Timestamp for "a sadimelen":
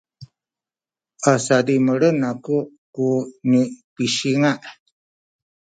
1.31-2.17